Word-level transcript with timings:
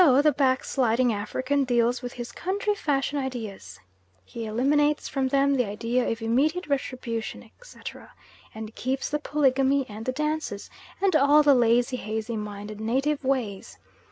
So 0.03 0.19
the 0.23 0.31
backsliding 0.31 1.13
African 1.13 1.63
deals 1.63 2.01
with 2.01 2.13
his 2.13 2.31
country 2.31 2.73
fashion 2.73 3.19
ideas: 3.19 3.79
he 4.25 4.47
eliminates 4.47 5.07
from 5.07 5.27
them 5.27 5.53
the 5.53 5.65
idea 5.65 6.09
of 6.09 6.23
immediate 6.23 6.65
retribution, 6.65 7.43
etc., 7.43 8.11
and 8.51 8.73
keeps 8.73 9.11
the 9.11 9.19
polygamy 9.19 9.85
and 9.87 10.03
the 10.07 10.11
dances, 10.11 10.71
and 10.99 11.15
all 11.15 11.43
the 11.43 11.53
lazy, 11.53 11.97
hazy 11.97 12.35
minded 12.35 12.81
native 12.81 13.23
ways. 13.23 13.77